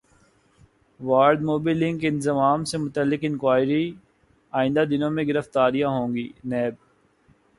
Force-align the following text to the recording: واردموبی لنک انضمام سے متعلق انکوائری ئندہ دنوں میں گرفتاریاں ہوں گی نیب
واردموبی 0.99 1.73
لنک 1.73 2.05
انضمام 2.05 2.63
سے 2.69 2.77
متعلق 2.77 3.19
انکوائری 3.23 3.83
ئندہ 4.53 4.83
دنوں 4.89 5.11
میں 5.15 5.23
گرفتاریاں 5.23 5.89
ہوں 5.89 6.13
گی 6.15 6.27
نیب 6.43 6.73